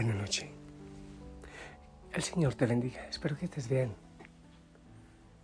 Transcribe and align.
Buenas 0.00 0.16
noches. 0.16 0.48
El 2.14 2.22
Señor 2.22 2.54
te 2.54 2.64
bendiga. 2.64 3.04
Espero 3.10 3.36
que 3.36 3.44
estés 3.44 3.68
bien. 3.68 3.94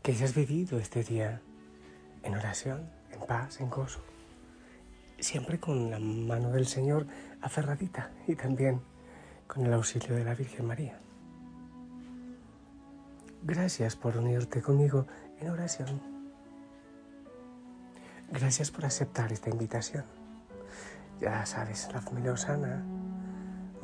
Que 0.03 0.13
hayas 0.13 0.35
vivido 0.35 0.79
este 0.79 1.03
día 1.05 1.43
en 2.23 2.35
oración, 2.35 2.89
en 3.13 3.21
paz, 3.27 3.61
en 3.61 3.69
gozo. 3.69 4.01
Siempre 5.19 5.61
con 5.61 5.91
la 5.91 5.99
mano 5.99 6.53
del 6.53 6.67
Señor 6.67 7.07
aferradita 7.43 8.13
y 8.27 8.35
también 8.35 8.81
con 9.47 9.67
el 9.67 9.75
auxilio 9.75 10.17
de 10.17 10.25
la 10.25 10.35
Virgen 10.35 10.65
María. 10.65 10.99
Gracias 13.43 13.95
por 13.95 14.17
unirte 14.17 14.63
conmigo 14.63 15.07
en 15.39 15.51
oración. 15.51 16.01
Gracias 18.33 18.71
por 18.71 18.87
aceptar 18.87 19.33
esta 19.33 19.51
invitación. 19.51 20.07
Ya 21.21 21.45
sabes, 21.45 21.91
la 21.93 22.01
familia 22.01 22.35
sana 22.39 23.06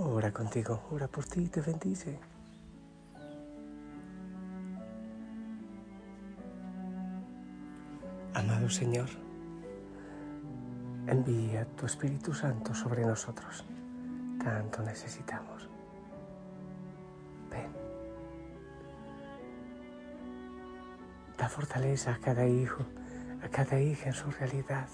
ora 0.05 0.33
contigo, 0.33 0.83
ora 0.91 1.07
por 1.09 1.25
ti, 1.25 1.49
te 1.49 1.61
bendice. 1.61 2.19
Amado 8.35 8.69
Señor, 8.69 9.09
envía 11.07 11.65
tu 11.77 11.87
Espíritu 11.87 12.33
Santo 12.33 12.75
sobre 12.75 13.05
nosotros. 13.05 13.65
Tanto 14.43 14.83
necesitamos. 14.83 15.69
Ven. 17.51 17.71
Da 21.39 21.49
fortaleza 21.49 22.15
a 22.15 22.19
cada 22.19 22.47
hijo, 22.47 22.85
a 23.45 23.49
cada 23.49 23.79
hija 23.81 24.09
en 24.09 24.15
su 24.15 24.31
realidad. 24.31 24.89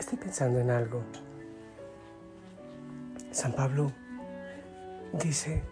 Estoy 0.00 0.16
pensando 0.16 0.58
en 0.60 0.70
algo. 0.70 1.02
San 3.32 3.52
Pablo 3.52 3.92
dice, 5.12 5.62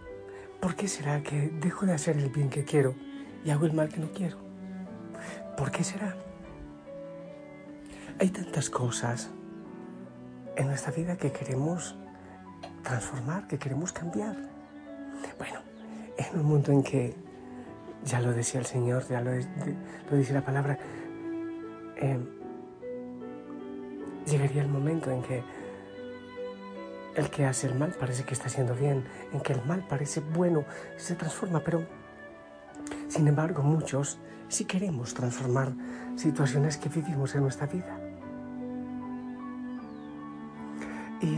¿por 0.61 0.77
qué 0.77 0.87
será 0.87 1.23
que 1.23 1.49
dejo 1.49 1.87
de 1.87 1.95
hacer 1.95 2.19
el 2.19 2.29
bien 2.29 2.51
que 2.51 2.63
quiero 2.63 2.95
y 3.43 3.49
hago 3.49 3.65
el 3.65 3.73
mal 3.73 3.89
que 3.89 4.01
no 4.01 4.13
quiero? 4.13 4.37
¿Por 5.57 5.71
qué 5.71 5.83
será? 5.83 6.15
Hay 8.21 8.29
tantas 8.29 8.69
cosas 8.69 9.31
en 10.57 10.67
nuestra 10.67 10.93
vida 10.93 11.17
que 11.17 11.33
queremos 11.33 11.97
transformar, 12.83 13.49
que 13.49 13.59
queremos 13.59 13.95
cambiar. 13.95 14.37
Bueno, 15.39 15.61
en 16.19 16.39
un 16.39 16.45
mundo 16.45 16.71
en 16.71 16.83
que, 16.83 17.17
ya 18.05 18.21
lo 18.21 18.33
decía 18.33 18.61
el 18.61 18.67
Señor, 18.67 19.09
ya 19.09 19.23
lo, 19.23 19.33
dice 20.13 20.35
la 20.35 20.43
palabra, 20.43 20.79
eh, 21.97 22.19
llegaría 24.29 24.63
el 24.63 24.69
momento 24.69 25.11
en 25.11 25.23
que 25.23 25.43
el 27.17 27.31
que 27.31 27.45
hace 27.45 27.67
el 27.67 27.75
mal 27.75 27.93
parece 27.99 28.25
que 28.25 28.35
está 28.35 28.47
haciendo 28.47 28.75
bien, 28.75 29.05
en 29.33 29.41
que 29.41 29.53
el 29.53 29.65
mal 29.65 29.85
parece 29.89 30.21
bueno, 30.21 30.65
se 30.97 31.17
transforma, 31.17 31.61
pero 31.61 31.85
sin 33.09 33.27
embargo 33.27 33.63
muchos 33.63 34.19
sí 34.49 34.65
queremos 34.65 35.15
transformar 35.15 35.73
situaciones 36.17 36.77
que 36.77 36.89
vivimos 36.89 37.35
en 37.35 37.43
nuestra 37.43 37.67
vida. 37.67 37.99
Y 41.21 41.37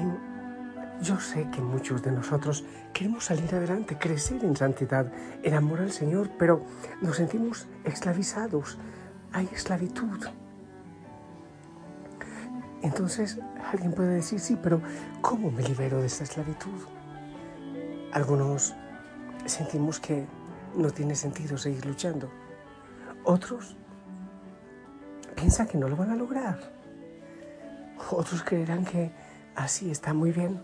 yo 1.02 1.18
sé 1.18 1.48
que 1.50 1.62
muchos 1.62 2.02
de 2.02 2.12
nosotros 2.12 2.64
queremos 2.92 3.24
salir 3.24 3.54
adelante, 3.54 3.96
crecer 3.96 4.44
en 4.44 4.56
santidad, 4.56 5.10
en 5.42 5.54
amor 5.54 5.80
al 5.80 5.92
Señor, 5.92 6.30
pero 6.38 6.66
nos 7.00 7.16
sentimos 7.16 7.66
esclavizados. 7.84 8.78
Hay 9.32 9.48
esclavitud. 9.52 10.26
Entonces 12.82 13.38
alguien 13.70 13.92
puede 13.92 14.14
decir, 14.14 14.40
sí, 14.40 14.58
pero 14.60 14.80
¿cómo 15.20 15.50
me 15.50 15.62
libero 15.62 16.00
de 16.00 16.06
esta 16.06 16.24
esclavitud? 16.24 16.80
Algunos 18.12 18.74
sentimos 19.44 20.00
que 20.00 20.26
no 20.74 20.90
tiene 20.90 21.14
sentido 21.14 21.58
seguir 21.58 21.84
luchando. 21.84 22.30
Otros 23.24 23.76
piensan 25.36 25.66
que 25.66 25.78
no 25.78 25.88
lo 25.88 25.96
van 25.96 26.10
a 26.10 26.16
lograr. 26.16 26.58
Otros 28.10 28.42
creerán 28.42 28.84
que 28.84 29.12
así 29.54 29.90
está 29.90 30.14
muy 30.14 30.32
bien. 30.32 30.62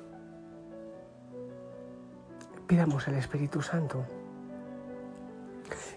Pidamos 2.67 3.07
al 3.07 3.15
Espíritu 3.15 3.63
Santo, 3.63 4.05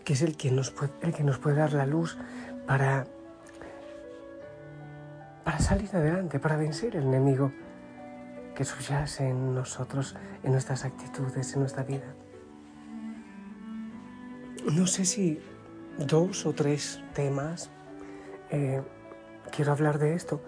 que 0.03 0.13
es 0.13 0.22
el 0.22 0.38
que 0.38 0.52
nos 0.52 0.69
puede, 0.69 0.91
el 1.02 1.13
que 1.13 1.24
nos 1.24 1.40
puede 1.40 1.56
dar 1.56 1.74
la 1.74 1.85
luz 1.85 2.18
para 2.68 3.08
para 5.50 5.62
salir 5.62 5.90
adelante, 5.96 6.38
para 6.38 6.58
vencer 6.58 6.96
el 6.96 7.06
enemigo 7.06 7.52
que 8.54 8.64
subyace 8.64 9.28
en 9.28 9.56
nosotros, 9.56 10.16
en 10.44 10.52
nuestras 10.52 10.86
actitudes, 10.86 11.52
en 11.56 11.62
nuestra 11.62 11.82
vida. 11.82 12.14
No 14.72 14.86
sé 14.86 15.06
si 15.06 15.42
dos 15.98 16.46
o 16.46 16.54
tres 16.54 17.04
temas 17.16 17.72
eh, 18.52 18.84
quiero 19.52 19.72
hablar 19.72 19.98
de 19.98 20.14
esto 20.14 20.40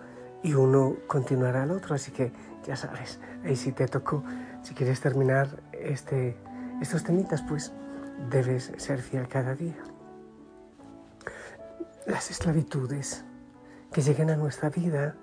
y 0.44 0.54
uno 0.54 0.98
continuará 1.08 1.64
al 1.64 1.72
otro, 1.72 1.96
así 1.96 2.12
que 2.12 2.32
ya 2.64 2.76
sabes, 2.76 3.20
ahí 3.44 3.56
si 3.56 3.72
te 3.72 3.88
tocó, 3.88 4.24
si 4.62 4.76
quieres 4.76 5.02
terminar 5.02 5.64
este, 5.74 6.38
estos 6.80 7.04
temitas, 7.04 7.42
pues 7.42 7.74
debes 8.30 8.72
ser 8.78 9.02
fiel 9.02 9.28
cada 9.28 9.56
día. 9.56 9.82
Las 12.06 12.30
esclavitudes 12.30 13.26
que 13.92 14.02
lleguen 14.02 14.30
a 14.30 14.38
nuestra 14.38 14.70
vida, 14.70 15.16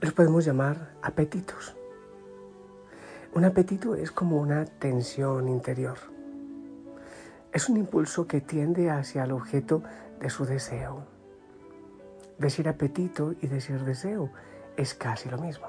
los 0.00 0.12
podemos 0.12 0.44
llamar 0.44 0.94
apetitos. 1.02 1.76
Un 3.34 3.44
apetito 3.44 3.94
es 3.94 4.10
como 4.10 4.38
una 4.38 4.64
tensión 4.64 5.48
interior. 5.48 5.98
Es 7.52 7.68
un 7.68 7.76
impulso 7.76 8.26
que 8.26 8.40
tiende 8.40 8.90
hacia 8.90 9.24
el 9.24 9.32
objeto 9.32 9.82
de 10.20 10.30
su 10.30 10.46
deseo. 10.46 11.04
Decir 12.38 12.68
apetito 12.68 13.34
y 13.40 13.46
decir 13.46 13.84
deseo 13.84 14.30
es 14.76 14.94
casi 14.94 15.28
lo 15.28 15.38
mismo. 15.38 15.66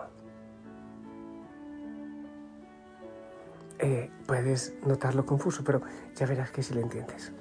Eh, 3.79 4.09
puedes 4.25 4.73
notarlo 4.85 5.25
confuso, 5.25 5.63
pero 5.63 5.81
ya 6.15 6.25
verás 6.25 6.51
que 6.51 6.63
si 6.63 6.73
lo 6.73 6.81
entiendes. 6.81 7.31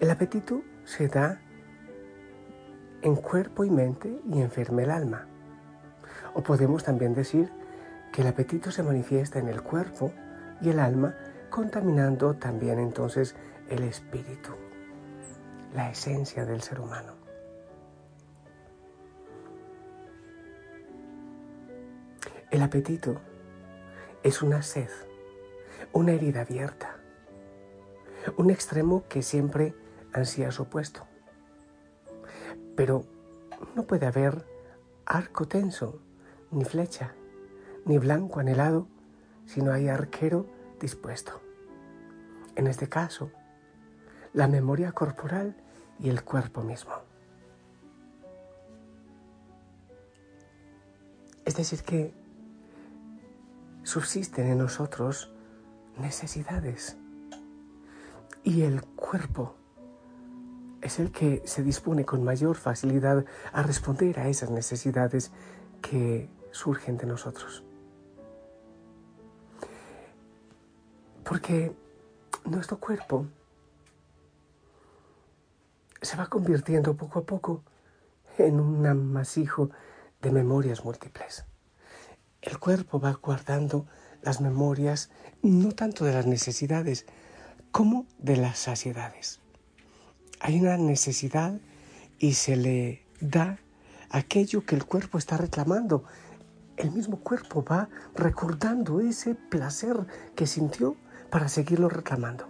El 0.00 0.10
apetito 0.10 0.62
se 0.84 1.08
da 1.08 1.40
en 3.04 3.16
cuerpo 3.16 3.66
y 3.66 3.70
mente 3.70 4.18
y 4.26 4.40
enferme 4.40 4.84
el 4.84 4.90
alma. 4.90 5.26
O 6.32 6.42
podemos 6.42 6.82
también 6.82 7.14
decir 7.14 7.52
que 8.12 8.22
el 8.22 8.28
apetito 8.28 8.70
se 8.70 8.82
manifiesta 8.82 9.38
en 9.38 9.48
el 9.48 9.62
cuerpo 9.62 10.10
y 10.62 10.70
el 10.70 10.80
alma, 10.80 11.14
contaminando 11.50 12.34
también 12.34 12.78
entonces 12.78 13.36
el 13.68 13.82
espíritu, 13.82 14.52
la 15.74 15.90
esencia 15.90 16.46
del 16.46 16.62
ser 16.62 16.80
humano. 16.80 17.12
El 22.50 22.62
apetito 22.62 23.20
es 24.22 24.40
una 24.40 24.62
sed, 24.62 24.88
una 25.92 26.12
herida 26.12 26.40
abierta, 26.40 26.96
un 28.38 28.48
extremo 28.48 29.04
que 29.10 29.22
siempre 29.22 29.74
ansía 30.14 30.50
su 30.50 30.62
opuesto. 30.62 31.06
Pero 32.76 33.04
no 33.74 33.84
puede 33.84 34.06
haber 34.06 34.46
arco 35.06 35.46
tenso, 35.46 36.00
ni 36.50 36.64
flecha, 36.64 37.14
ni 37.84 37.98
blanco 37.98 38.40
anhelado, 38.40 38.86
si 39.46 39.62
no 39.62 39.72
hay 39.72 39.88
arquero 39.88 40.46
dispuesto. 40.80 41.40
En 42.56 42.66
este 42.66 42.88
caso, 42.88 43.30
la 44.32 44.48
memoria 44.48 44.92
corporal 44.92 45.56
y 45.98 46.08
el 46.08 46.22
cuerpo 46.24 46.62
mismo. 46.62 46.94
Es 51.44 51.56
decir, 51.56 51.82
que 51.82 52.14
subsisten 53.82 54.46
en 54.46 54.58
nosotros 54.58 55.30
necesidades. 55.98 56.96
Y 58.42 58.62
el 58.62 58.82
cuerpo 58.82 59.54
es 60.84 60.98
el 61.00 61.10
que 61.10 61.42
se 61.46 61.62
dispone 61.62 62.04
con 62.04 62.22
mayor 62.22 62.56
facilidad 62.56 63.24
a 63.52 63.62
responder 63.62 64.20
a 64.20 64.28
esas 64.28 64.50
necesidades 64.50 65.32
que 65.80 66.28
surgen 66.50 66.98
de 66.98 67.06
nosotros. 67.06 67.64
Porque 71.24 71.74
nuestro 72.44 72.78
cuerpo 72.78 73.26
se 76.02 76.18
va 76.18 76.26
convirtiendo 76.26 76.94
poco 76.94 77.20
a 77.20 77.24
poco 77.24 77.62
en 78.36 78.60
un 78.60 78.86
amasijo 78.86 79.70
de 80.20 80.32
memorias 80.32 80.84
múltiples. 80.84 81.46
El 82.42 82.58
cuerpo 82.58 83.00
va 83.00 83.12
guardando 83.12 83.86
las 84.20 84.42
memorias 84.42 85.10
no 85.40 85.72
tanto 85.72 86.04
de 86.04 86.12
las 86.12 86.26
necesidades 86.26 87.06
como 87.72 88.06
de 88.18 88.36
las 88.36 88.58
saciedades. 88.58 89.40
Hay 90.44 90.60
una 90.60 90.76
necesidad 90.76 91.58
y 92.18 92.34
se 92.34 92.56
le 92.56 93.02
da 93.18 93.56
aquello 94.10 94.66
que 94.66 94.74
el 94.74 94.84
cuerpo 94.84 95.16
está 95.16 95.38
reclamando. 95.38 96.04
El 96.76 96.90
mismo 96.90 97.20
cuerpo 97.20 97.64
va 97.64 97.88
recordando 98.14 99.00
ese 99.00 99.36
placer 99.36 99.96
que 100.36 100.46
sintió 100.46 100.96
para 101.30 101.48
seguirlo 101.48 101.88
reclamando. 101.88 102.46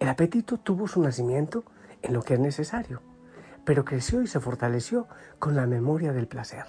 El 0.00 0.08
apetito 0.08 0.56
tuvo 0.56 0.88
su 0.88 1.02
nacimiento 1.02 1.64
en 2.00 2.14
lo 2.14 2.22
que 2.22 2.32
es 2.32 2.40
necesario, 2.40 3.02
pero 3.66 3.84
creció 3.84 4.22
y 4.22 4.28
se 4.28 4.40
fortaleció 4.40 5.06
con 5.38 5.54
la 5.54 5.66
memoria 5.66 6.14
del 6.14 6.28
placer. 6.28 6.64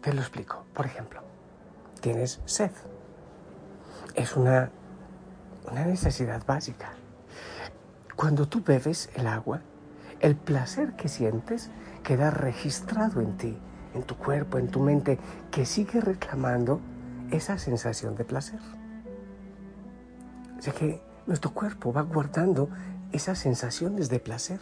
Te, 0.00 0.14
lo 0.14 0.22
explico. 0.22 0.64
Por 0.72 0.86
ejemplo, 0.86 1.20
tienes 2.00 2.40
sed. 2.46 2.70
Es 4.14 4.36
una, 4.36 4.70
una 5.72 5.86
necesidad 5.86 6.44
básica. 6.46 6.92
Cuando 8.14 8.46
tú 8.46 8.62
bebes 8.62 9.08
el 9.14 9.26
agua, 9.26 9.62
el 10.20 10.36
placer 10.36 10.94
que 10.96 11.08
sientes 11.08 11.70
queda 12.02 12.30
registrado 12.30 13.20
en 13.20 13.36
ti, 13.38 13.56
en 13.94 14.02
tu 14.02 14.16
cuerpo, 14.16 14.58
en 14.58 14.68
tu 14.68 14.80
mente, 14.80 15.18
que 15.50 15.64
sigue 15.64 16.00
reclamando 16.00 16.80
esa 17.30 17.58
sensación 17.58 18.14
de 18.16 18.24
placer. 18.24 18.60
O 20.58 20.62
sea 20.62 20.74
que 20.74 21.02
nuestro 21.26 21.52
cuerpo 21.52 21.92
va 21.92 22.02
guardando 22.02 22.68
esas 23.10 23.38
sensaciones 23.38 24.10
de 24.10 24.20
placer 24.20 24.60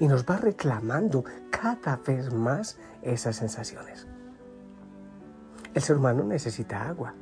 y 0.00 0.06
nos 0.06 0.24
va 0.26 0.36
reclamando 0.36 1.24
cada 1.50 1.96
vez 1.96 2.32
más 2.32 2.76
esas 3.00 3.36
sensaciones. 3.36 4.06
El 5.72 5.82
ser 5.82 5.96
humano 5.96 6.24
necesita 6.24 6.86
agua 6.86 7.14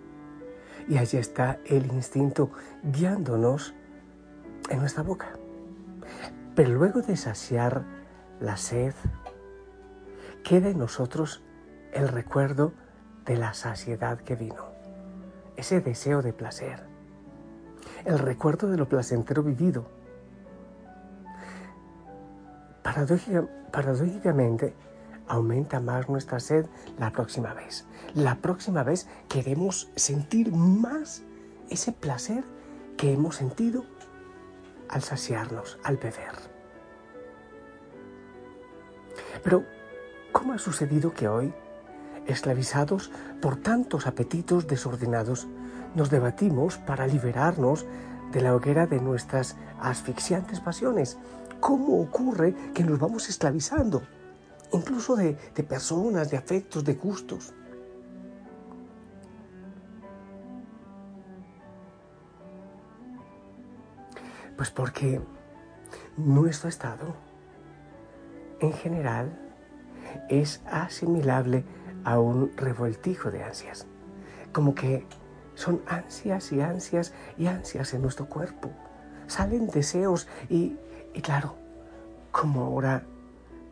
y 0.90 0.98
allí 0.98 1.18
está 1.18 1.60
el 1.66 1.86
instinto 1.86 2.50
guiándonos 2.82 3.74
en 4.68 4.80
nuestra 4.80 5.04
boca. 5.04 5.28
Pero 6.56 6.70
luego 6.70 7.00
de 7.00 7.16
saciar 7.16 7.84
la 8.40 8.56
sed, 8.56 8.92
queda 10.42 10.68
en 10.68 10.78
nosotros 10.78 11.42
el 11.92 12.08
recuerdo 12.08 12.72
de 13.24 13.36
la 13.36 13.54
saciedad 13.54 14.18
que 14.18 14.34
vino, 14.34 14.64
ese 15.56 15.80
deseo 15.80 16.22
de 16.22 16.32
placer, 16.32 16.82
el 18.04 18.18
recuerdo 18.18 18.68
de 18.68 18.76
lo 18.76 18.88
placentero 18.88 19.44
vivido. 19.44 19.86
paradójicamente, 23.70 24.74
aumenta 25.30 25.78
más 25.78 26.08
nuestra 26.08 26.40
sed 26.40 26.66
la 26.98 27.12
próxima 27.12 27.54
vez. 27.54 27.86
La 28.14 28.34
próxima 28.36 28.82
vez 28.82 29.06
queremos 29.28 29.88
sentir 29.94 30.52
más 30.52 31.22
ese 31.70 31.92
placer 31.92 32.42
que 32.96 33.12
hemos 33.12 33.36
sentido 33.36 33.84
al 34.88 35.02
saciarnos, 35.02 35.78
al 35.84 35.98
beber. 35.98 36.34
Pero, 39.44 39.64
¿cómo 40.32 40.52
ha 40.52 40.58
sucedido 40.58 41.14
que 41.14 41.28
hoy, 41.28 41.54
esclavizados 42.26 43.12
por 43.40 43.56
tantos 43.56 44.08
apetitos 44.08 44.66
desordenados, 44.66 45.46
nos 45.94 46.10
debatimos 46.10 46.76
para 46.78 47.06
liberarnos 47.06 47.86
de 48.32 48.40
la 48.40 48.54
hoguera 48.54 48.86
de 48.86 49.00
nuestras 49.00 49.56
asfixiantes 49.80 50.58
pasiones? 50.58 51.18
¿Cómo 51.60 52.00
ocurre 52.00 52.54
que 52.74 52.82
nos 52.82 52.98
vamos 52.98 53.28
esclavizando? 53.28 54.02
Incluso 54.72 55.16
de, 55.16 55.34
personas, 55.68 56.30
de 56.30 56.36
afectos, 56.36 56.84
de 56.84 56.94
gustos. 56.94 57.54
Pues 64.56 64.70
porque 64.70 65.20
nuestro 66.16 66.68
estado, 66.68 67.14
en 68.60 68.72
general, 68.72 69.38
es 70.28 70.60
asimilable 70.66 71.64
a 72.04 72.18
un 72.18 72.54
revoltijo 72.56 73.30
de 73.30 73.42
ansias. 73.42 73.86
Como 74.52 74.74
que 74.74 75.06
son 75.54 75.82
ansias 75.86 76.52
y 76.52 76.60
ansias 76.60 77.14
y 77.38 77.46
ansias 77.46 77.94
en 77.94 78.02
nuestro 78.02 78.26
cuerpo. 78.26 78.70
Salen 79.26 79.68
deseos 79.68 80.28
y, 80.48 80.76
y 81.14 81.22
claro, 81.22 81.54
como 82.32 82.64
ahora 82.64 83.04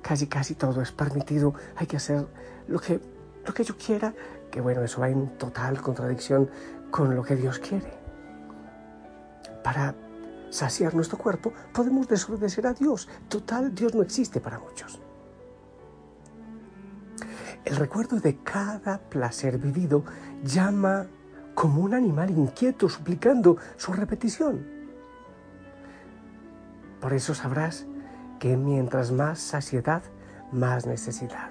casi 0.03 0.27
casi 0.27 0.55
todo 0.55 0.81
es 0.83 0.93
permitido, 0.93 1.55
hay 1.77 1.87
que 1.87 1.97
hacer 1.97 2.27
lo 2.67 2.79
que, 2.79 3.00
lo 3.47 3.55
que 3.55 3.65
yo 3.65 3.77
quiera, 3.77 4.15
que 4.50 4.61
bueno, 4.61 4.83
eso 4.83 5.00
va 5.00 5.09
en 5.09 5.37
total 5.39 5.81
contradicción 5.81 6.50
con 6.91 7.15
lo 7.15 7.23
que 7.23 7.37
Dios 7.37 7.59
quiere. 7.59 7.93
Para 9.62 9.95
saciar 10.50 10.95
nuestro 10.95 11.19
cuerpo 11.19 11.53
podemos 11.73 12.09
desobedecer 12.09 12.67
a 12.67 12.73
Dios. 12.73 13.09
Total, 13.29 13.75
Dios 13.75 13.95
no 13.95 14.03
existe 14.03 14.41
para 14.41 14.59
muchos. 14.59 15.00
El 17.65 17.77
recuerdo 17.77 18.19
de 18.19 18.39
cada 18.39 18.99
placer 18.99 19.59
vivido 19.59 20.05
llama 20.43 21.06
como 21.55 21.83
un 21.83 21.93
animal 21.93 22.31
inquieto 22.31 22.89
suplicando 22.89 23.59
su 23.77 23.93
repetición. 23.93 24.65
Por 27.01 27.12
eso 27.12 27.35
sabrás 27.35 27.87
que 28.38 28.56
mientras 28.56 29.12
más 29.12 29.40
saciedad, 29.40 30.02
más 30.52 30.87
necesidad. 30.87 31.50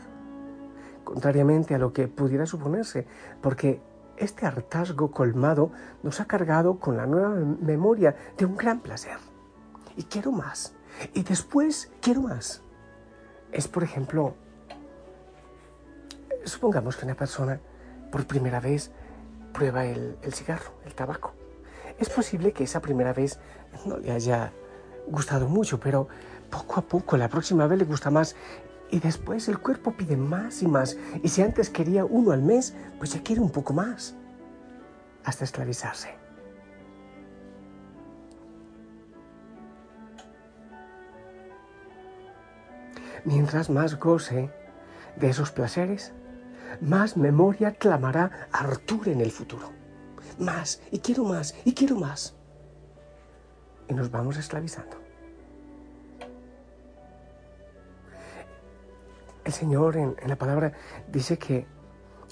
Contrariamente 1.03 1.75
a 1.75 1.77
lo 1.77 1.93
que 1.93 2.07
pudiera 2.07 2.45
suponerse, 2.45 3.07
porque 3.41 3.81
este 4.17 4.45
hartazgo 4.45 5.11
colmado 5.11 5.71
nos 6.03 6.19
ha 6.19 6.25
cargado 6.25 6.79
con 6.79 6.97
la 6.97 7.05
nueva 7.05 7.29
memoria 7.29 8.15
de 8.37 8.45
un 8.45 8.57
gran 8.57 8.79
placer. 8.79 9.17
Y 9.95 10.03
quiero 10.03 10.31
más. 10.31 10.73
Y 11.13 11.23
después 11.23 11.91
quiero 12.01 12.21
más. 12.21 12.61
Es, 13.51 13.67
por 13.67 13.83
ejemplo, 13.83 14.35
supongamos 16.43 16.97
que 16.97 17.05
una 17.05 17.15
persona 17.15 17.59
por 18.11 18.25
primera 18.25 18.59
vez 18.59 18.91
prueba 19.53 19.85
el, 19.85 20.17
cigarro, 20.31 20.73
el 20.85 20.93
tabaco. 20.93 21.33
Es 21.99 22.09
posible 22.09 22.51
que 22.51 22.63
esa 22.63 22.81
primera 22.81 23.13
vez 23.13 23.39
no 23.85 23.97
le 23.97 24.11
haya 24.11 24.51
gustado 25.07 25.47
mucho, 25.47 25.79
pero 25.79 26.07
poco 26.49 26.79
a 26.79 26.81
poco, 26.81 27.17
la 27.17 27.29
próxima 27.29 27.67
vez 27.67 27.79
le 27.79 27.85
gusta 27.85 28.09
más 28.09 28.35
y 28.89 28.99
después 28.99 29.47
el 29.49 29.59
cuerpo 29.59 29.91
pide 29.91 30.17
más 30.17 30.61
y 30.61 30.67
más. 30.67 30.97
Y 31.23 31.29
si 31.29 31.41
antes 31.41 31.69
quería 31.69 32.05
uno 32.05 32.31
al 32.31 32.41
mes, 32.41 32.75
pues 32.97 33.13
ya 33.13 33.21
quiere 33.21 33.41
un 33.41 33.51
poco 33.51 33.73
más, 33.73 34.15
hasta 35.23 35.43
esclavizarse. 35.43 36.15
Mientras 43.25 43.69
más 43.69 43.99
goce 43.99 44.49
de 45.17 45.29
esos 45.29 45.51
placeres, 45.51 46.13
más 46.79 47.17
memoria 47.17 47.73
clamará 47.73 48.47
Artur 48.51 49.09
en 49.09 49.19
el 49.19 49.31
futuro. 49.31 49.71
Más, 50.39 50.81
y 50.91 50.99
quiero 50.99 51.23
más, 51.23 51.55
y 51.65 51.73
quiero 51.73 51.95
más. 51.95 52.35
Y 53.89 53.93
nos 53.93 54.11
vamos 54.11 54.37
esclavizando. 54.37 54.96
El 59.47 59.53
Señor 59.53 59.95
en, 59.95 60.17
la 60.27 60.35
palabra 60.35 60.73
dice 61.09 61.39
que 61.39 61.65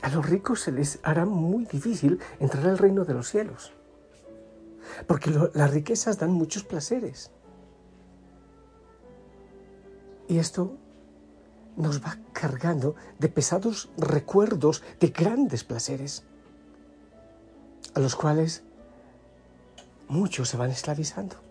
a 0.02 0.10
los 0.10 0.30
ricos 0.30 0.60
se 0.60 0.74
les 0.74 1.00
hará 1.02 1.26
muy 1.26 1.64
difícil 1.64 2.20
entrar 2.42 2.66
al 2.66 2.78
reino 2.78 3.06
de 3.06 3.14
los 3.14 3.30
cielos, 3.30 3.72
porque 5.08 5.32
las 5.54 5.72
riquezas 5.72 6.20
dan 6.20 6.32
muchos 6.32 6.66
placeres. 6.66 7.32
Y 10.28 10.40
esto 10.40 10.76
nos 11.78 12.04
va 12.04 12.18
cargando 12.34 12.96
de 13.18 13.30
pesados 13.30 13.90
recuerdos 13.96 14.84
de 15.00 15.08
grandes 15.08 15.64
placeres, 15.64 16.26
a 17.94 18.02
los 18.02 18.18
cuales 18.18 18.62
muchos 20.10 20.50
se 20.50 20.58
van 20.58 20.72
esclavizando 20.72 21.45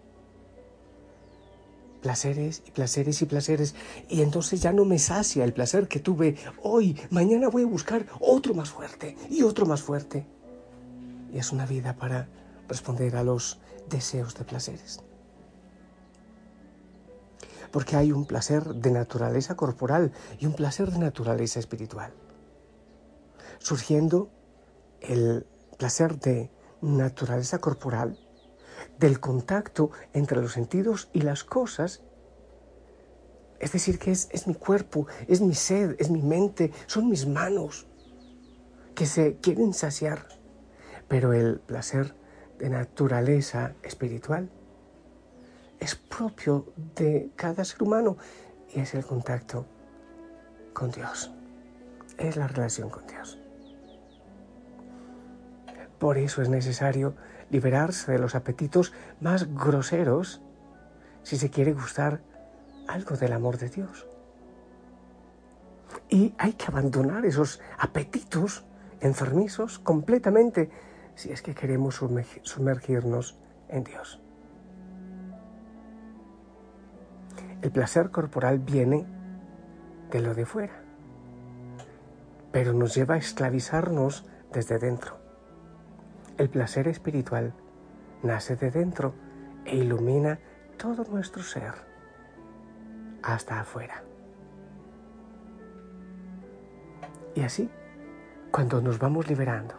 placeres 2.04 2.62
y 2.66 2.70
placeres 2.70 3.22
y 3.22 3.24
placeres 3.24 3.74
y 4.10 4.20
entonces 4.20 4.60
ya 4.60 4.72
no 4.72 4.84
me 4.84 4.98
sacia 4.98 5.42
el 5.42 5.54
placer 5.54 5.88
que 5.88 6.00
tuve 6.00 6.36
hoy. 6.62 7.00
Mañana 7.08 7.48
voy 7.48 7.62
a 7.62 7.66
buscar 7.66 8.04
otro 8.20 8.52
más 8.52 8.68
fuerte 8.68 9.16
y 9.30 9.42
otro 9.42 9.64
más 9.64 9.80
fuerte. 9.80 10.26
y 11.32 11.38
es 11.38 11.50
una 11.50 11.64
vida 11.64 11.96
para 11.96 12.28
responder 12.68 13.16
a 13.16 13.24
los 13.24 13.58
deseos 13.88 14.34
de 14.34 14.44
placeres. 14.44 15.00
Porque 17.72 17.96
hay 17.96 18.12
un 18.12 18.26
placer 18.26 18.62
de 18.74 18.90
naturaleza 18.90 19.56
corporal 19.56 20.12
y 20.38 20.44
un 20.44 20.52
placer 20.52 20.90
de 20.92 20.98
naturaleza 20.98 21.58
espiritual. 21.58 22.12
Surgiendo 23.60 24.28
el 25.00 25.46
placer 25.78 26.20
de 26.20 26.50
naturaleza 26.82 27.58
corporal, 27.60 28.18
del 28.98 29.20
contacto 29.20 29.90
entre 30.12 30.40
los 30.40 30.52
sentidos 30.52 31.08
y 31.12 31.22
las 31.22 31.44
cosas. 31.44 32.02
Es 33.60 33.72
decir, 33.72 33.98
que 33.98 34.10
es, 34.10 34.28
es 34.32 34.46
mi 34.46 34.54
cuerpo, 34.54 35.06
es 35.28 35.40
mi 35.40 35.54
sed, 35.54 35.96
es 35.98 36.10
mi 36.10 36.22
mente, 36.22 36.72
son 36.86 37.08
mis 37.08 37.26
manos 37.26 37.86
que 38.94 39.06
se 39.06 39.36
quieren 39.36 39.72
saciar. 39.74 40.26
Pero 41.08 41.32
el 41.32 41.60
placer 41.60 42.14
de 42.58 42.70
naturaleza 42.70 43.74
espiritual 43.82 44.50
es 45.80 45.94
propio 45.94 46.72
de 46.94 47.30
cada 47.36 47.64
ser 47.64 47.82
humano 47.82 48.16
y 48.74 48.80
es 48.80 48.94
el 48.94 49.04
contacto 49.04 49.66
con 50.72 50.90
Dios, 50.90 51.30
es 52.18 52.36
la 52.36 52.48
relación 52.48 52.90
con 52.90 53.06
Dios. 53.06 53.38
Por 55.98 56.18
eso 56.18 56.42
es 56.42 56.48
necesario 56.48 57.14
liberarse 57.50 58.12
de 58.12 58.18
los 58.18 58.34
apetitos 58.34 58.92
más 59.20 59.52
groseros 59.54 60.42
si 61.22 61.36
se 61.36 61.50
quiere 61.50 61.72
gustar 61.72 62.20
algo 62.88 63.16
del 63.16 63.32
amor 63.32 63.58
de 63.58 63.68
Dios. 63.68 64.06
Y 66.08 66.34
hay 66.38 66.52
que 66.54 66.66
abandonar 66.66 67.24
esos 67.24 67.60
apetitos 67.78 68.64
enfermizos 69.00 69.78
completamente 69.78 70.70
si 71.14 71.30
es 71.30 71.42
que 71.42 71.54
queremos 71.54 72.00
sumergirnos 72.42 73.38
en 73.68 73.84
Dios. 73.84 74.20
El 77.62 77.70
placer 77.70 78.10
corporal 78.10 78.58
viene 78.58 79.06
de 80.10 80.20
lo 80.20 80.34
de 80.34 80.44
fuera, 80.44 80.82
pero 82.52 82.72
nos 82.72 82.94
lleva 82.94 83.14
a 83.14 83.18
esclavizarnos 83.18 84.26
desde 84.52 84.78
dentro. 84.78 85.23
El 86.36 86.48
placer 86.48 86.88
espiritual 86.88 87.54
nace 88.24 88.56
de 88.56 88.72
dentro 88.72 89.14
e 89.64 89.76
ilumina 89.76 90.40
todo 90.76 91.04
nuestro 91.04 91.44
ser 91.44 91.74
hasta 93.22 93.60
afuera. 93.60 94.02
Y 97.36 97.42
así, 97.42 97.70
cuando 98.50 98.80
nos 98.80 98.98
vamos 98.98 99.28
liberando 99.28 99.74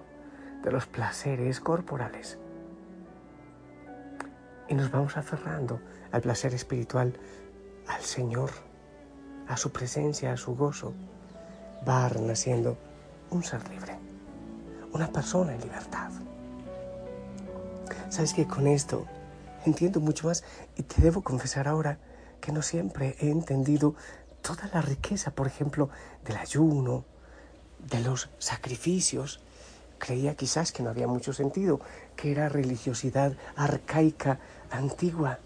de 0.63 0.71
los 0.71 0.85
placeres 0.85 1.59
corporales 1.59 2.39
y 4.69 4.75
nos 4.75 4.89
vamos 4.91 5.17
aferrando 5.17 5.81
al 6.11 6.21
placer 6.21 6.53
espiritual, 6.53 7.13
al 7.87 8.01
Señor, 8.01 8.49
a 9.49 9.57
su 9.57 9.71
presencia, 9.71 10.31
a 10.31 10.37
su 10.37 10.55
gozo, 10.55 10.93
va 11.87 12.07
renaciendo 12.07 12.77
un 13.29 13.43
ser 13.43 13.67
libre, 13.69 13.97
una 14.93 15.07
persona 15.07 15.53
en 15.53 15.61
libertad. 15.61 16.11
Sabes 18.09 18.33
que 18.33 18.47
con 18.47 18.67
esto 18.67 19.05
entiendo 19.65 19.99
mucho 19.99 20.27
más 20.27 20.43
y 20.75 20.83
te 20.83 21.01
debo 21.01 21.21
confesar 21.21 21.67
ahora 21.67 21.99
que 22.41 22.51
no 22.51 22.61
siempre 22.61 23.15
he 23.19 23.29
entendido 23.29 23.95
toda 24.41 24.69
la 24.73 24.81
riqueza, 24.81 25.31
por 25.31 25.47
ejemplo, 25.47 25.89
del 26.23 26.37
ayuno, 26.37 27.05
de 27.79 27.99
los 28.01 28.29
sacrificios, 28.37 29.41
creía 29.97 30.35
quizás 30.35 30.71
que 30.71 30.83
no 30.83 30.89
había 30.89 31.07
mucho 31.07 31.33
sentido, 31.33 31.79
que 32.15 32.31
era 32.31 32.49
religiosidad 32.49 33.33
arcaica, 33.55 34.39
antigua. 34.69 35.39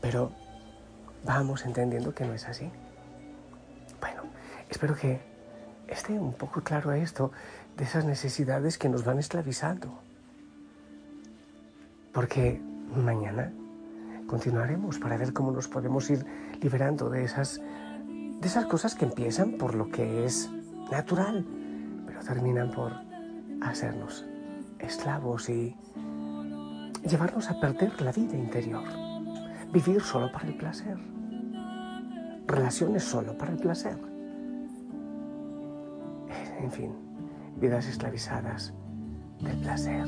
Pero 0.00 0.32
vamos 1.24 1.64
entendiendo 1.64 2.14
que 2.14 2.24
no 2.24 2.34
es 2.34 2.46
así. 2.46 2.70
Bueno, 4.00 4.22
espero 4.68 4.94
que 4.94 5.20
esté 5.88 6.12
un 6.12 6.34
poco 6.34 6.62
claro 6.62 6.92
esto 6.92 7.32
de 7.76 7.84
esas 7.84 8.04
necesidades 8.04 8.78
que 8.78 8.88
nos 8.88 9.04
van 9.04 9.18
esclavizando. 9.18 10.07
Porque 12.12 12.60
mañana 12.96 13.52
continuaremos 14.26 14.98
para 14.98 15.16
ver 15.16 15.32
cómo 15.32 15.50
nos 15.52 15.68
podemos 15.68 16.08
ir 16.10 16.24
liberando 16.60 17.08
de 17.10 17.24
esas, 17.24 17.60
de 18.06 18.46
esas 18.46 18.66
cosas 18.66 18.94
que 18.94 19.06
empiezan 19.06 19.52
por 19.52 19.74
lo 19.74 19.88
que 19.90 20.24
es 20.24 20.50
natural, 20.90 21.44
pero 22.06 22.20
terminan 22.20 22.70
por 22.70 22.92
hacernos 23.60 24.26
esclavos 24.78 25.48
y 25.48 25.76
llevarnos 27.08 27.50
a 27.50 27.58
perder 27.58 28.00
la 28.02 28.12
vida 28.12 28.36
interior, 28.36 28.84
vivir 29.72 30.00
solo 30.02 30.30
para 30.30 30.46
el 30.46 30.56
placer, 30.56 30.96
relaciones 32.46 33.04
solo 33.04 33.36
para 33.36 33.52
el 33.52 33.58
placer, 33.58 33.98
en 36.60 36.70
fin, 36.70 36.92
vidas 37.56 37.86
esclavizadas 37.86 38.74
del 39.40 39.58
placer. 39.60 40.06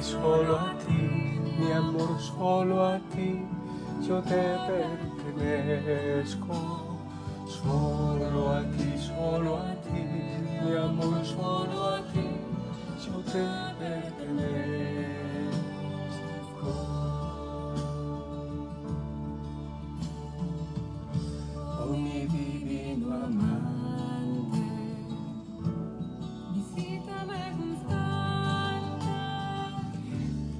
Solo 0.00 0.56
a 0.56 0.74
ti, 0.84 1.38
mi 1.58 1.72
amor, 1.72 2.20
solo 2.20 2.84
a 2.84 3.00
ti, 3.14 3.46
yo 4.00 4.20
te 4.22 4.58
pertenezco. 5.36 6.54
Solo 7.46 8.52
a 8.52 8.62
ti, 8.76 8.98
solo 8.98 9.56
a 9.56 9.74
ti, 9.82 10.02
mi 10.62 10.74
amor, 10.74 11.24
solo 11.24 11.94
a 11.94 12.02
ti, 12.12 12.26
yo 13.04 13.22
te 13.30 13.44
pertenezco. 13.78 15.21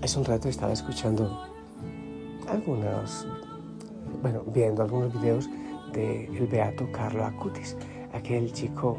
Hace 0.02 0.18
un 0.18 0.24
rato 0.24 0.48
estaba 0.48 0.72
escuchando 0.72 1.46
algunos, 2.48 3.24
bueno, 4.20 4.42
viendo 4.52 4.82
algunos 4.82 5.12
videos 5.14 5.48
del 5.92 6.34
el 6.34 6.46
beato 6.48 6.90
Carlo 6.90 7.24
Acutis, 7.24 7.76
aquel 8.12 8.52
chico 8.52 8.98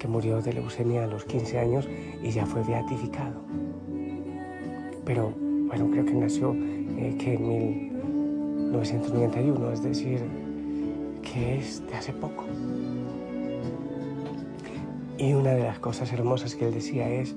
que 0.00 0.08
murió 0.08 0.40
de 0.40 0.54
leucemia 0.54 1.04
a 1.04 1.06
los 1.06 1.26
15 1.26 1.58
años 1.58 1.86
y 2.22 2.30
ya 2.30 2.46
fue 2.46 2.62
beatificado. 2.62 3.42
Pero, 5.04 5.34
bueno, 5.36 5.90
creo 5.90 6.06
que 6.06 6.14
nació 6.14 6.54
eh, 6.54 7.14
que 7.18 7.34
en 7.34 8.72
1991, 8.72 9.70
es 9.70 9.82
decir, 9.82 10.24
que 11.20 11.58
es 11.58 11.86
de 11.86 11.94
hace 11.94 12.14
poco. 12.14 12.46
Y 15.18 15.34
una 15.34 15.50
de 15.50 15.64
las 15.64 15.78
cosas 15.78 16.10
hermosas 16.10 16.54
que 16.54 16.68
él 16.68 16.72
decía 16.72 17.06
es, 17.06 17.36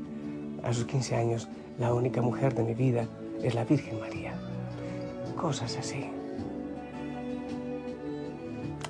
a 0.64 0.72
sus 0.72 0.86
15 0.86 1.16
años, 1.16 1.50
la 1.80 1.94
única 1.94 2.22
mujer 2.22 2.54
de 2.54 2.64
mi 2.64 2.74
vida 2.74 3.08
es 3.42 3.56
la 3.56 3.64
Virgen 3.64 4.00
María. 4.00 4.34
Cosas 5.36 5.78
así. 5.78 6.06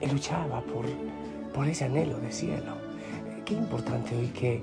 Y 0.01 0.07
luchaba 0.07 0.61
por, 0.61 0.85
por 1.53 1.67
ese 1.67 1.85
anhelo 1.85 2.19
de 2.19 2.31
cielo. 2.31 2.73
Qué 3.45 3.53
importante 3.53 4.15
hoy 4.15 4.27
que 4.27 4.61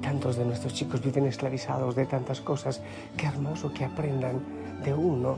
tantos 0.00 0.36
de 0.36 0.44
nuestros 0.44 0.74
chicos 0.74 1.02
viven 1.02 1.26
esclavizados 1.26 1.94
de 1.94 2.06
tantas 2.06 2.40
cosas. 2.40 2.82
Qué 3.16 3.26
hermoso 3.26 3.72
que 3.72 3.84
aprendan 3.84 4.40
de 4.84 4.94
uno 4.94 5.36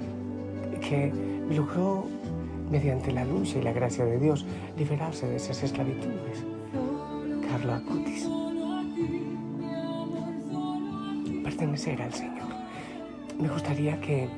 que 0.80 1.12
logró, 1.50 2.04
mediante 2.70 3.12
la 3.12 3.24
luz 3.24 3.54
y 3.54 3.62
la 3.62 3.72
gracia 3.72 4.04
de 4.04 4.18
Dios, 4.18 4.46
liberarse 4.78 5.26
de 5.28 5.36
esas 5.36 5.62
esclavitudes. 5.62 6.44
Carlo 7.48 7.74
Acutis. 7.74 8.41
Pertenecer 11.62 12.02
al 12.02 12.12
Señor. 12.12 12.48
Me 13.38 13.48
gustaría 13.48 14.00
que 14.00 14.28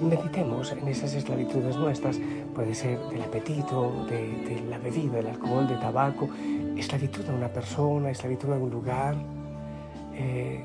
meditemos 0.00 0.72
en 0.72 0.88
esas 0.88 1.12
esclavitudes 1.12 1.76
nuestras 1.76 2.18
puede 2.54 2.74
ser 2.74 2.98
del 3.10 3.22
apetito, 3.22 4.06
de, 4.08 4.62
la 4.70 4.78
bebida, 4.78 5.16
del 5.16 5.26
alcohol, 5.26 5.68
del 5.68 5.78
tabaco, 5.78 6.28
esclavitud 6.76 7.22
de 7.24 7.34
una 7.34 7.48
persona, 7.48 8.10
esclavitud 8.10 8.48
de 8.48 8.58
un 8.58 8.70
lugar, 8.70 9.14
eh, 10.14 10.64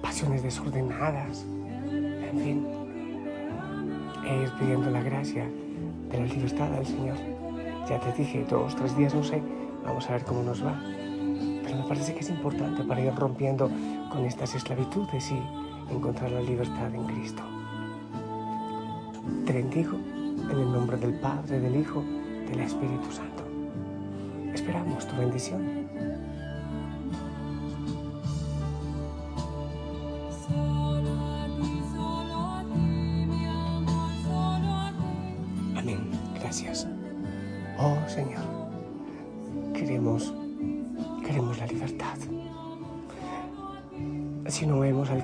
pasiones 0.00 0.42
desordenadas, 0.42 1.44
en 1.88 2.38
fin, 2.40 2.66
es 4.26 4.50
pidiendo 4.52 4.90
la 4.90 5.02
gracia 5.02 5.46
de 6.10 6.18
la 6.18 6.26
libertad 6.26 6.74
al 6.74 6.86
Señor. 6.86 7.16
Ya 7.88 8.00
te 8.00 8.12
dije, 8.20 8.44
dos, 8.50 8.74
tres 8.74 8.96
días, 8.96 9.14
no 9.14 9.22
sé, 9.22 9.40
vamos 9.84 10.08
a 10.10 10.14
ver 10.14 10.24
cómo 10.24 10.42
nos 10.42 10.64
va. 10.64 11.01
Me 11.76 11.82
parece 11.88 12.14
que 12.14 12.20
es 12.20 12.30
importante 12.30 12.84
para 12.84 13.00
ir 13.00 13.14
rompiendo 13.14 13.70
con 14.10 14.24
estas 14.24 14.54
esclavitudes 14.54 15.30
y 15.30 15.42
encontrar 15.92 16.30
la 16.30 16.40
libertad 16.40 16.94
en 16.94 17.04
Cristo. 17.04 17.42
Te 19.46 19.52
bendigo 19.52 19.98
en 20.50 20.58
el 20.58 20.72
nombre 20.72 20.96
del 20.98 21.14
Padre, 21.14 21.60
del 21.60 21.76
Hijo, 21.76 22.02
del 22.48 22.60
Espíritu 22.60 23.10
Santo. 23.10 23.42
Esperamos 24.52 25.06
tu 25.06 25.16
bendición. 25.16 26.11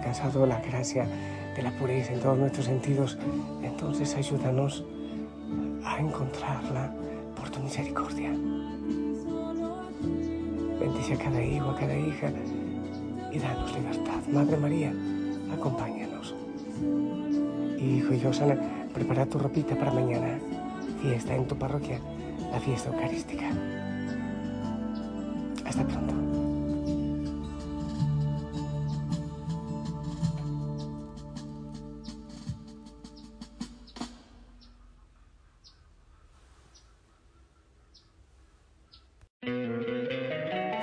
Alcanzado 0.09 0.47
la 0.47 0.59
gracia 0.61 1.07
de 1.55 1.63
la 1.63 1.71
pureza 1.73 2.15
en 2.15 2.21
todos 2.21 2.39
nuestros 2.39 2.65
sentidos, 2.65 3.19
entonces 3.63 4.15
ayúdanos 4.17 4.83
a 5.85 5.99
encontrarla 5.99 6.95
por 7.37 7.51
tu 7.51 7.61
misericordia. 7.61 8.31
Bendice 10.81 11.13
a 11.13 11.19
cada 11.19 11.43
hijo, 11.43 11.71
a 11.71 11.77
cada 11.77 11.95
hija 11.95 12.33
y 13.31 13.39
danos 13.39 13.75
libertad. 13.75 14.27
Madre 14.33 14.57
María, 14.57 14.95
acompáñanos. 15.53 16.35
Hijo 17.79 18.15
y 18.15 18.25
Osana, 18.25 18.57
prepara 18.95 19.27
tu 19.27 19.39
ropita 19.39 19.77
para 19.77 19.93
mañana. 19.93 20.39
Fiesta 21.03 21.37
en 21.37 21.47
tu 21.47 21.55
parroquia, 21.55 22.01
la 22.51 22.61
fiesta 22.61 22.89
eucarística. 22.89 23.51